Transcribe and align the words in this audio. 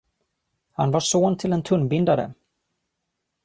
Han 0.71 0.91
var 0.91 0.99
son 0.99 1.37
till 1.37 1.53
en 1.53 1.63
tunnbindare. 1.63 2.33